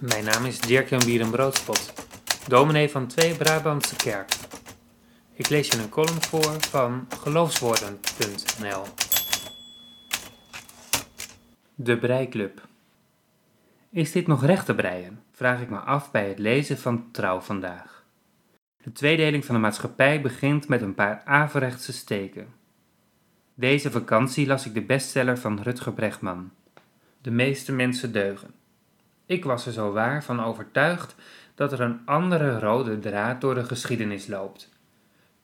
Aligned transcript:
Mijn 0.00 0.24
naam 0.24 0.44
is 0.44 0.60
Dirk-Jan 0.60 1.04
Bierenbroodspot, 1.04 1.92
dominee 2.48 2.90
van 2.90 3.06
Twee 3.06 3.34
Brabantse 3.34 3.96
Kerk. 3.96 4.32
Ik 5.32 5.48
lees 5.48 5.68
je 5.68 5.78
een 5.78 5.88
column 5.88 6.22
voor 6.22 6.60
van 6.60 7.06
geloofswoorden.nl. 7.20 8.82
De 11.74 11.98
Breiklub. 11.98 12.68
Is 13.90 14.12
dit 14.12 14.26
nog 14.26 14.44
recht 14.44 14.66
te 14.66 14.74
breien? 14.74 15.22
Vraag 15.32 15.60
ik 15.60 15.70
me 15.70 15.78
af 15.78 16.10
bij 16.10 16.28
het 16.28 16.38
lezen 16.38 16.78
van 16.78 17.10
Trouw 17.10 17.40
vandaag. 17.40 18.04
De 18.82 18.92
tweedeling 18.92 19.44
van 19.44 19.54
de 19.54 19.60
maatschappij 19.60 20.20
begint 20.20 20.68
met 20.68 20.82
een 20.82 20.94
paar 20.94 21.22
averechtse 21.24 21.92
steken. 21.92 22.48
Deze 23.54 23.90
vakantie 23.90 24.46
las 24.46 24.66
ik 24.66 24.74
de 24.74 24.82
bestseller 24.82 25.38
van 25.38 25.62
Rutger 25.62 25.92
Bregman. 25.92 26.50
De 27.22 27.30
meeste 27.30 27.72
mensen 27.72 28.12
deugen. 28.12 28.57
Ik 29.28 29.44
was 29.44 29.66
er 29.66 29.72
zo 29.72 29.92
waar 29.92 30.24
van 30.24 30.42
overtuigd 30.42 31.14
dat 31.54 31.72
er 31.72 31.80
een 31.80 32.00
andere 32.04 32.58
rode 32.58 32.98
draad 32.98 33.40
door 33.40 33.54
de 33.54 33.64
geschiedenis 33.64 34.26
loopt. 34.26 34.68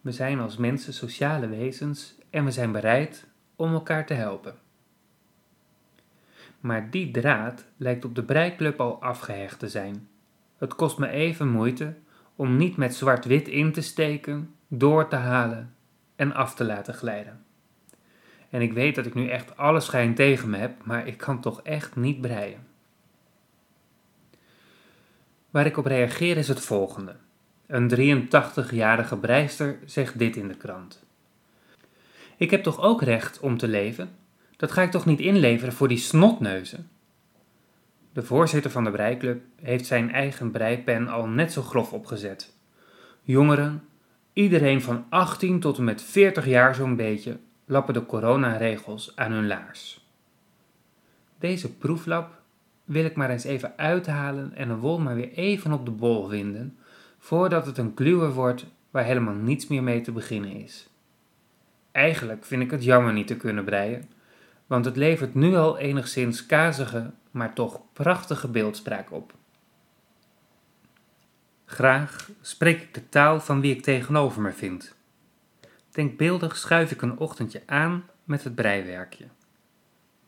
We 0.00 0.12
zijn 0.12 0.40
als 0.40 0.56
mensen 0.56 0.92
sociale 0.92 1.48
wezens 1.48 2.14
en 2.30 2.44
we 2.44 2.50
zijn 2.50 2.72
bereid 2.72 3.26
om 3.56 3.72
elkaar 3.72 4.06
te 4.06 4.14
helpen. 4.14 4.54
Maar 6.60 6.90
die 6.90 7.10
draad 7.10 7.64
lijkt 7.76 8.04
op 8.04 8.14
de 8.14 8.22
breiklub 8.22 8.80
al 8.80 9.02
afgehecht 9.02 9.58
te 9.58 9.68
zijn. 9.68 10.08
Het 10.58 10.74
kost 10.74 10.98
me 10.98 11.08
even 11.08 11.48
moeite 11.48 11.94
om 12.36 12.56
niet 12.56 12.76
met 12.76 12.94
zwart-wit 12.94 13.48
in 13.48 13.72
te 13.72 13.80
steken, 13.80 14.54
door 14.68 15.08
te 15.08 15.16
halen 15.16 15.74
en 16.16 16.34
af 16.34 16.54
te 16.54 16.64
laten 16.64 16.94
glijden. 16.94 17.44
En 18.50 18.60
ik 18.60 18.72
weet 18.72 18.94
dat 18.94 19.06
ik 19.06 19.14
nu 19.14 19.28
echt 19.28 19.56
alle 19.56 19.80
schijn 19.80 20.14
tegen 20.14 20.50
me 20.50 20.56
heb, 20.56 20.84
maar 20.84 21.06
ik 21.06 21.16
kan 21.16 21.40
toch 21.40 21.62
echt 21.62 21.96
niet 21.96 22.20
breien. 22.20 22.72
Waar 25.54 25.66
ik 25.66 25.76
op 25.76 25.86
reageer 25.86 26.36
is 26.36 26.48
het 26.48 26.60
volgende. 26.60 27.16
Een 27.66 27.90
83-jarige 28.28 29.16
breister 29.16 29.78
zegt 29.84 30.18
dit 30.18 30.36
in 30.36 30.48
de 30.48 30.54
krant. 30.54 31.04
Ik 32.36 32.50
heb 32.50 32.62
toch 32.62 32.80
ook 32.80 33.02
recht 33.02 33.40
om 33.40 33.56
te 33.56 33.68
leven? 33.68 34.16
Dat 34.56 34.72
ga 34.72 34.82
ik 34.82 34.90
toch 34.90 35.06
niet 35.06 35.20
inleveren 35.20 35.72
voor 35.72 35.88
die 35.88 35.98
snotneuzen? 35.98 36.88
De 38.12 38.22
voorzitter 38.22 38.70
van 38.70 38.84
de 38.84 38.90
breiklub 38.90 39.42
heeft 39.62 39.86
zijn 39.86 40.12
eigen 40.12 40.50
breipen 40.50 41.08
al 41.08 41.26
net 41.26 41.52
zo 41.52 41.62
grof 41.62 41.92
opgezet. 41.92 42.54
Jongeren, 43.22 43.84
iedereen 44.32 44.82
van 44.82 45.04
18 45.08 45.60
tot 45.60 45.78
en 45.78 45.84
met 45.84 46.02
40 46.02 46.46
jaar 46.46 46.74
zo'n 46.74 46.96
beetje, 46.96 47.38
lappen 47.64 47.94
de 47.94 48.06
coronaregels 48.06 49.12
aan 49.16 49.32
hun 49.32 49.46
laars. 49.46 50.06
Deze 51.38 51.76
proeflap 51.76 52.42
wil 52.84 53.04
ik 53.04 53.16
maar 53.16 53.30
eens 53.30 53.44
even 53.44 53.72
uithalen 53.76 54.54
en 54.54 54.68
de 54.68 54.76
wol 54.76 54.98
maar 54.98 55.14
weer 55.14 55.32
even 55.32 55.72
op 55.72 55.84
de 55.84 55.90
bol 55.90 56.28
winden, 56.28 56.78
voordat 57.18 57.66
het 57.66 57.78
een 57.78 57.94
kluwer 57.94 58.32
wordt 58.32 58.66
waar 58.90 59.04
helemaal 59.04 59.34
niets 59.34 59.66
meer 59.66 59.82
mee 59.82 60.00
te 60.00 60.12
beginnen 60.12 60.52
is. 60.52 60.88
Eigenlijk 61.92 62.44
vind 62.44 62.62
ik 62.62 62.70
het 62.70 62.84
jammer 62.84 63.12
niet 63.12 63.26
te 63.26 63.36
kunnen 63.36 63.64
breien, 63.64 64.10
want 64.66 64.84
het 64.84 64.96
levert 64.96 65.34
nu 65.34 65.54
al 65.54 65.78
enigszins 65.78 66.46
kazige, 66.46 67.10
maar 67.30 67.54
toch 67.54 67.80
prachtige 67.92 68.48
beeldspraak 68.48 69.12
op. 69.12 69.34
Graag 71.64 72.30
spreek 72.40 72.82
ik 72.82 72.94
de 72.94 73.08
taal 73.08 73.40
van 73.40 73.60
wie 73.60 73.76
ik 73.76 73.82
tegenover 73.82 74.42
me 74.42 74.52
vind. 74.52 74.94
Denkbeeldig 75.90 76.56
schuif 76.56 76.90
ik 76.90 77.02
een 77.02 77.18
ochtendje 77.18 77.62
aan 77.66 78.04
met 78.24 78.44
het 78.44 78.54
breiwerkje. 78.54 79.24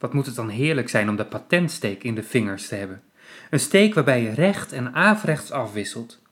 Wat 0.07 0.15
moet 0.15 0.27
het 0.27 0.35
dan 0.35 0.49
heerlijk 0.49 0.89
zijn 0.89 1.09
om 1.09 1.17
de 1.17 1.25
patentsteek 1.25 2.03
in 2.03 2.15
de 2.15 2.23
vingers 2.23 2.69
te 2.69 2.75
hebben. 2.75 3.03
Een 3.51 3.61
steek 3.61 3.95
waarbij 3.95 4.23
je 4.23 4.31
recht 4.31 4.73
en 4.73 4.95
averechts 4.95 5.51
afwisselt. 5.51 6.23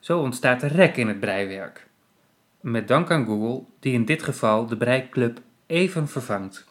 Zo 0.00 0.18
ontstaat 0.18 0.60
de 0.60 0.66
rek 0.66 0.96
in 0.96 1.08
het 1.08 1.20
breiwerk. 1.20 1.86
Met 2.60 2.88
dank 2.88 3.10
aan 3.10 3.24
Google, 3.24 3.64
die 3.80 3.92
in 3.92 4.04
dit 4.04 4.22
geval 4.22 4.66
de 4.66 4.76
breiklub 4.76 5.40
even 5.66 6.08
vervangt. 6.08 6.64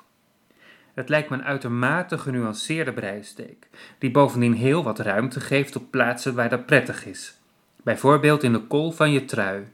Het 0.94 1.09
lijkt 1.09 1.30
me 1.30 1.36
een 1.36 1.44
uitermate 1.44 2.18
genuanceerde 2.18 2.94
breisteek, 2.94 3.68
die 3.97 4.12
bovendien 4.12 4.53
heel 4.53 4.84
wat 4.84 5.00
ruimte 5.00 5.40
geeft 5.40 5.75
op 5.75 5.92
plaatsen 5.92 6.36
waar 6.36 6.50
dat 6.50 6.66
prettig 6.66 7.06
is. 7.06 7.40
Bijvoorbeeld 7.84 8.44
in 8.44 8.53
de 8.53 8.62
kol 8.62 8.92
van 8.92 9.12
je 9.12 9.25
trui. 9.25 9.68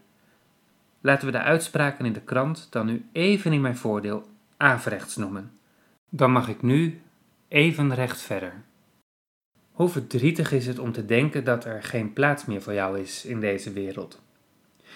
Laten 1.01 1.25
we 1.25 1.31
de 1.31 1.41
uitspraken 1.41 2.05
in 2.05 2.13
de 2.13 2.21
krant 2.21 2.67
dan 2.69 2.85
nu 2.85 3.05
even 3.11 3.53
in 3.53 3.61
mijn 3.61 3.77
voordeel 3.77 4.29
averechts 4.57 5.15
noemen. 5.15 5.59
Dan 6.13 6.31
mag 6.31 6.47
ik 6.47 6.61
nu 6.61 7.01
even 7.47 7.95
recht 7.95 8.21
verder. 8.21 8.53
Hoe 9.71 9.89
verdrietig 9.89 10.51
is 10.51 10.67
het 10.67 10.79
om 10.79 10.91
te 10.91 11.05
denken 11.05 11.43
dat 11.43 11.65
er 11.65 11.83
geen 11.83 12.13
plaats 12.13 12.45
meer 12.45 12.61
voor 12.61 12.73
jou 12.73 12.99
is 12.99 13.25
in 13.25 13.39
deze 13.39 13.71
wereld? 13.71 14.21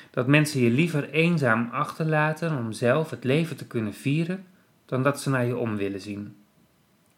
Dat 0.09 0.27
mensen 0.27 0.61
je 0.61 0.69
liever 0.69 1.09
eenzaam 1.09 1.69
achterlaten 1.71 2.57
om 2.57 2.71
zelf 2.71 3.09
het 3.09 3.23
leven 3.23 3.57
te 3.57 3.67
kunnen 3.67 3.93
vieren, 3.93 4.45
dan 4.85 5.03
dat 5.03 5.21
ze 5.21 5.29
naar 5.29 5.45
je 5.45 5.57
om 5.57 5.75
willen 5.75 6.01
zien. 6.01 6.35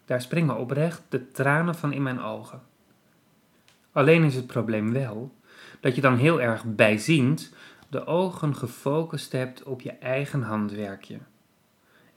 Daar 0.04 0.22
springen 0.22 0.58
oprecht 0.58 1.02
de 1.08 1.30
tranen 1.30 1.74
van 1.74 1.92
in 1.92 2.02
mijn 2.02 2.20
ogen. 2.20 2.62
Alleen 3.92 4.24
is 4.24 4.34
het 4.34 4.46
probleem 4.46 4.92
wel 4.92 5.34
dat 5.80 5.94
je 5.94 6.00
dan 6.00 6.16
heel 6.16 6.40
erg 6.40 6.64
bijziend 6.64 7.52
de 7.88 8.06
ogen 8.06 8.56
gefocust 8.56 9.32
hebt 9.32 9.62
op 9.62 9.80
je 9.80 9.92
eigen 9.92 10.42
handwerkje. 10.42 11.18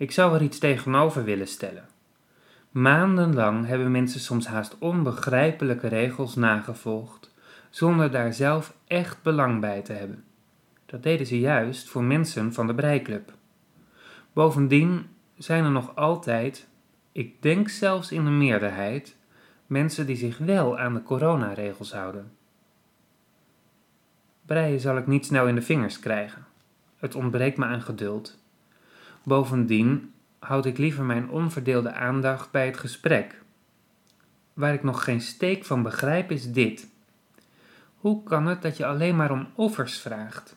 Ik 0.01 0.11
zou 0.11 0.35
er 0.35 0.41
iets 0.41 0.57
tegenover 0.57 1.23
willen 1.23 1.47
stellen. 1.47 1.85
Maandenlang 2.71 3.65
hebben 3.65 3.91
mensen 3.91 4.19
soms 4.19 4.47
haast 4.47 4.77
onbegrijpelijke 4.79 5.87
regels 5.87 6.35
nagevolgd, 6.35 7.33
zonder 7.69 8.11
daar 8.11 8.33
zelf 8.33 8.73
echt 8.87 9.21
belang 9.23 9.59
bij 9.59 9.81
te 9.81 9.93
hebben. 9.93 10.23
Dat 10.85 11.03
deden 11.03 11.27
ze 11.27 11.39
juist 11.39 11.89
voor 11.89 12.03
mensen 12.03 12.53
van 12.53 12.67
de 12.67 12.75
breiklub. 12.75 13.33
Bovendien 14.33 15.07
zijn 15.37 15.63
er 15.63 15.71
nog 15.71 15.95
altijd, 15.95 16.67
ik 17.11 17.41
denk 17.41 17.69
zelfs 17.69 18.11
in 18.11 18.23
de 18.23 18.31
meerderheid, 18.31 19.15
mensen 19.67 20.05
die 20.05 20.15
zich 20.15 20.37
wel 20.37 20.79
aan 20.79 20.93
de 20.93 21.03
coronaregels 21.03 21.93
houden. 21.93 22.31
Breien 24.45 24.79
zal 24.79 24.97
ik 24.97 25.07
niet 25.07 25.25
snel 25.25 25.47
in 25.47 25.55
de 25.55 25.61
vingers 25.61 25.99
krijgen. 25.99 26.45
Het 26.97 27.15
ontbreekt 27.15 27.57
me 27.57 27.65
aan 27.65 27.81
geduld. 27.81 28.40
Bovendien 29.23 30.13
houd 30.39 30.65
ik 30.65 30.77
liever 30.77 31.03
mijn 31.03 31.29
onverdeelde 31.29 31.91
aandacht 31.93 32.51
bij 32.51 32.65
het 32.65 32.77
gesprek. 32.77 33.41
Waar 34.53 34.73
ik 34.73 34.83
nog 34.83 35.03
geen 35.03 35.21
steek 35.21 35.65
van 35.65 35.83
begrijp 35.83 36.31
is 36.31 36.51
dit. 36.51 36.89
Hoe 37.95 38.23
kan 38.23 38.45
het 38.45 38.61
dat 38.61 38.77
je 38.77 38.85
alleen 38.85 39.15
maar 39.15 39.31
om 39.31 39.47
offers 39.55 39.99
vraagt? 39.99 40.55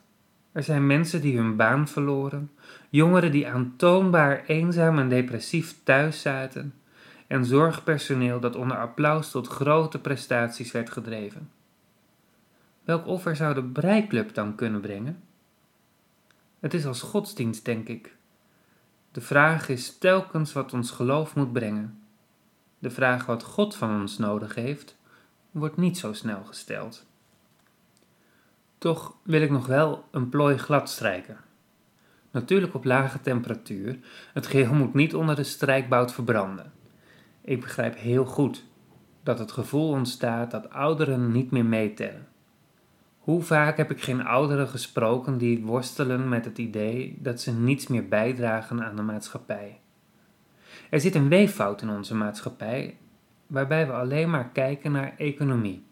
Er 0.53 0.63
zijn 0.63 0.87
mensen 0.87 1.21
die 1.21 1.37
hun 1.37 1.57
baan 1.57 1.89
verloren, 1.89 2.51
jongeren 2.91 3.31
die 3.31 3.49
aantoonbaar 3.49 4.45
eenzaam 4.47 4.99
en 4.99 5.09
depressief 5.09 5.77
thuis 5.83 6.21
zaten, 6.21 6.75
en 7.27 7.45
zorgpersoneel 7.45 8.41
dat 8.41 8.57
onder 8.57 8.77
applaus 8.77 9.31
tot 9.31 9.49
grote 9.49 9.99
prestaties 9.99 10.73
werd 10.73 10.91
gedreven. 10.91 11.51
Welk 12.85 13.07
offer 13.07 13.37
zou 13.37 13.55
de 13.55 13.63
breiklub 13.63 14.35
dan 14.35 14.55
kunnen 14.55 14.81
brengen? 14.81 15.23
Het 16.61 16.75
is 16.75 16.87
als 16.87 17.01
godsdienst, 17.01 17.65
denk 17.65 17.89
ik. 17.89 18.17
De 19.15 19.21
vraag 19.21 19.69
is 19.69 19.99
telkens 19.99 20.53
wat 20.53 20.73
ons 20.73 20.91
geloof 20.91 21.35
moet 21.35 21.53
brengen. 21.53 22.03
De 22.79 22.91
vraag 22.91 23.27
wat 23.27 23.43
God 23.43 23.77
van 23.77 24.01
ons 24.01 24.19
nodig 24.19 24.55
heeft, 24.55 24.97
wordt 25.51 25.77
niet 25.77 25.99
zo 25.99 26.13
snel 26.13 26.45
gesteld. 26.45 27.07
Toch 28.79 29.17
wil 29.23 29.43
ik 29.43 29.51
nog 29.51 29.67
wel 29.67 30.05
een 30.11 30.29
plooi 30.29 30.59
glad 30.59 30.91
strijken. 30.91 31.37
Natuurlijk 32.31 32.75
op 32.75 32.85
lage 32.85 33.21
temperatuur, 33.21 33.99
het 34.33 34.47
geheel 34.47 34.75
moet 34.75 34.95
niet 34.95 35.15
onder 35.15 35.37
de 35.37 35.45
strijkbout 35.45 36.13
verbranden. 36.13 36.73
Ik 37.41 37.61
begrijp 37.61 37.97
heel 37.97 38.25
goed 38.25 38.65
dat 39.23 39.39
het 39.39 39.53
gevoel 39.53 39.89
ontstaat 39.89 40.51
dat 40.51 40.71
ouderen 40.71 41.33
niet 41.33 41.51
meer 41.51 41.67
meetellen. 41.67 42.29
Hoe 43.25 43.43
vaak 43.43 43.77
heb 43.77 43.91
ik 43.91 44.03
geen 44.03 44.25
ouderen 44.25 44.69
gesproken 44.69 45.39
die 45.39 45.65
worstelen 45.65 46.29
met 46.29 46.45
het 46.45 46.59
idee 46.59 47.19
dat 47.21 47.41
ze 47.41 47.53
niets 47.53 47.87
meer 47.87 48.09
bijdragen 48.09 48.85
aan 48.85 48.97
de 48.97 49.03
maatschappij? 49.03 49.81
Er 50.91 51.01
zit 51.01 51.15
een 51.15 51.29
weeffout 51.29 51.83
in 51.83 51.91
onze 51.91 52.15
maatschappij 52.15 52.97
waarbij 53.47 53.87
we 53.87 53.93
alleen 53.93 54.31
maar 54.31 54.49
kijken 54.49 54.93
naar 54.93 55.15
economie. 55.17 55.85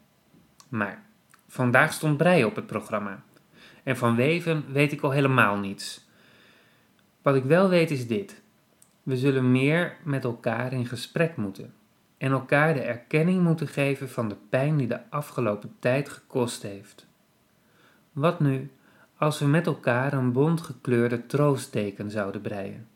Maar 0.68 1.02
vandaag 1.48 1.92
stond 1.92 2.16
brei 2.16 2.44
op 2.44 2.56
het 2.56 2.66
programma. 2.66 3.22
En 3.82 3.96
van 3.96 4.16
weven 4.16 4.64
weet 4.72 4.92
ik 4.92 5.00
al 5.00 5.10
helemaal 5.10 5.56
niets. 5.56 6.08
Wat 7.22 7.34
ik 7.34 7.44
wel 7.44 7.68
weet 7.68 7.90
is 7.90 8.06
dit. 8.06 8.42
We 9.02 9.16
zullen 9.16 9.52
meer 9.52 9.96
met 10.04 10.24
elkaar 10.24 10.72
in 10.72 10.86
gesprek 10.86 11.36
moeten 11.36 11.74
en 12.18 12.32
elkaar 12.32 12.74
de 12.74 12.80
erkenning 12.80 13.42
moeten 13.42 13.68
geven 13.68 14.08
van 14.08 14.28
de 14.28 14.36
pijn 14.48 14.76
die 14.76 14.88
de 14.88 15.10
afgelopen 15.10 15.76
tijd 15.78 16.08
gekost 16.08 16.62
heeft. 16.62 17.10
Wat 18.12 18.40
nu 18.40 18.70
als 19.16 19.38
we 19.38 19.46
met 19.46 19.66
elkaar 19.66 20.12
een 20.12 20.32
bontgekleurde 20.32 21.26
troostteken 21.26 22.10
zouden 22.10 22.40
breien, 22.40 22.88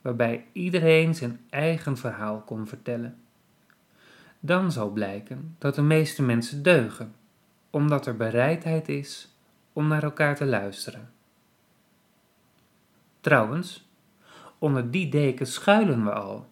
waarbij 0.00 0.46
iedereen 0.52 1.14
zijn 1.14 1.40
eigen 1.50 1.96
verhaal 1.96 2.40
kon 2.40 2.66
vertellen? 2.66 3.18
dan 4.40 4.72
zal 4.72 4.90
blijken 4.90 5.56
dat 5.58 5.74
de 5.74 5.82
meeste 5.82 6.22
mensen 6.22 6.62
deugen, 6.62 7.14
omdat 7.70 8.06
er 8.06 8.16
bereidheid 8.16 8.88
is 8.88 9.34
om 9.72 9.88
naar 9.88 10.02
elkaar 10.02 10.36
te 10.36 10.46
luisteren. 10.46 11.10
Trouwens, 13.20 13.88
onder 14.58 14.90
die 14.90 15.08
deken 15.08 15.46
schuilen 15.46 16.04
we 16.04 16.12
al. 16.12 16.48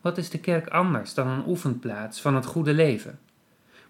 Wat 0.00 0.18
is 0.18 0.30
de 0.30 0.40
kerk 0.40 0.68
anders 0.68 1.14
dan 1.14 1.26
een 1.26 1.46
oefenplaats 1.46 2.20
van 2.20 2.34
het 2.34 2.46
goede 2.46 2.72
leven? 2.72 3.18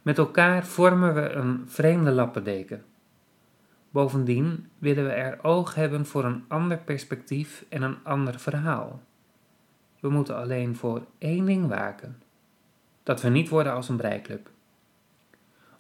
Met 0.03 0.19
elkaar 0.19 0.67
vormen 0.67 1.15
we 1.15 1.31
een 1.31 1.65
vreemde 1.67 2.11
lappendeken. 2.11 2.85
Bovendien 3.99 4.71
willen 4.79 5.05
we 5.05 5.11
er 5.11 5.45
oog 5.45 5.75
hebben 5.75 6.07
voor 6.07 6.25
een 6.25 6.45
ander 6.49 6.79
perspectief 6.79 7.65
en 7.69 7.83
een 7.83 8.05
ander 8.05 8.41
verhaal. 8.41 9.03
We 10.01 10.09
moeten 10.09 10.37
alleen 10.37 10.77
voor 10.77 11.07
één 11.19 11.45
ding 11.45 11.69
waken: 11.69 12.23
dat 13.03 13.23
we 13.23 13.29
niet 13.29 13.49
worden 13.49 13.73
als 13.73 13.89
een 13.89 13.97
breiklub. 13.97 14.51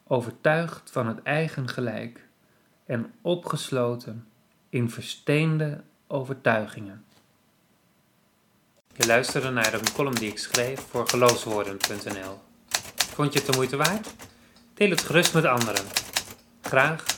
Overtuigd 0.06 0.90
van 0.90 1.06
het 1.06 1.22
eigen 1.22 1.68
gelijk 1.68 2.28
en 2.86 3.12
opgesloten 3.22 4.26
in 4.68 4.90
versteende 4.90 5.82
overtuigingen. 6.06 7.04
Je 8.92 9.06
luisterde 9.06 9.50
naar 9.50 9.74
een 9.74 9.92
column 9.94 10.14
die 10.14 10.30
ik 10.30 10.38
schreef 10.38 10.80
voor 10.80 11.08
geloofswoorden.nl. 11.08 12.38
Vond 12.96 13.32
je 13.32 13.38
het 13.38 13.48
de 13.48 13.56
moeite 13.56 13.76
waard? 13.76 14.14
Deel 14.74 14.90
het 14.90 15.02
gerust 15.02 15.34
met 15.34 15.44
anderen. 15.44 15.84
Graag 16.60 17.17